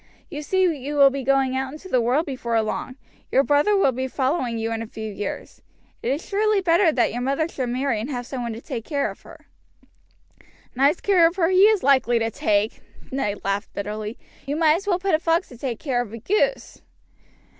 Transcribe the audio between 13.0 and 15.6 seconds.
Ned laughed bitterly. "You might as well put a fox to